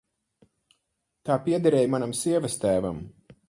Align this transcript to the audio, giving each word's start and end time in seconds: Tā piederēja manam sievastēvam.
Tā 1.29 1.37
piederēja 1.49 1.93
manam 1.97 2.19
sievastēvam. 2.23 3.07